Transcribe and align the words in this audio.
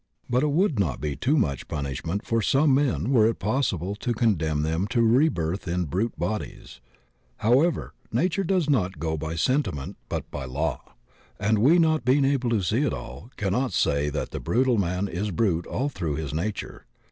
But 0.27 0.41
it 0.41 0.49
would 0.49 0.79
not 0.79 0.99
be 0.99 1.15
too 1.15 1.37
much 1.37 1.67
punishment 1.67 2.25
for 2.25 2.41
some 2.41 2.73
men 2.73 3.11
were 3.11 3.27
it 3.27 3.37
possible 3.37 3.93
to 3.97 4.15
con 4.15 4.33
demn 4.33 4.63
them 4.63 4.87
to 4.87 5.01
rebirth 5.03 5.67
in 5.67 5.85
brute 5.85 6.17
bodies; 6.17 6.81
however, 7.37 7.93
na 8.11 8.23
ture 8.27 8.43
does 8.43 8.67
not 8.67 8.97
go 8.97 9.15
by 9.15 9.35
sentiment 9.35 9.97
but 10.09 10.31
by 10.31 10.45
law, 10.45 10.95
and 11.39 11.59
we, 11.59 11.77
not 11.77 12.03
being 12.03 12.25
able 12.25 12.49
to 12.49 12.63
see 12.63 12.87
all, 12.89 13.29
cannot 13.37 13.73
say 13.73 14.09
that 14.09 14.31
the 14.31 14.39
brutal 14.39 14.79
man 14.79 15.07
is 15.07 15.29
brute 15.29 15.67
all 15.67 15.87
through 15.87 16.15
his 16.15 16.33
nature. 16.33 16.87